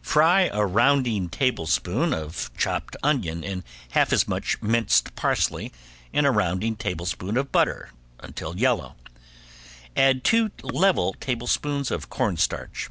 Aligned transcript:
Fry 0.00 0.48
a 0.50 0.64
rounding 0.64 1.28
tablespoon 1.28 2.14
of 2.14 2.50
chopped 2.56 2.96
onion 3.02 3.44
and 3.44 3.62
half 3.90 4.14
as 4.14 4.26
much 4.26 4.62
minced 4.62 5.14
parsley 5.14 5.74
in 6.10 6.24
a 6.24 6.30
rounding 6.30 6.74
tablespoon 6.74 7.36
of 7.36 7.52
butter 7.52 7.90
until 8.20 8.56
yellow, 8.56 8.94
add 9.94 10.24
two 10.24 10.50
level 10.62 11.14
tablespoons 11.20 11.90
of 11.90 12.08
cornstarch. 12.08 12.88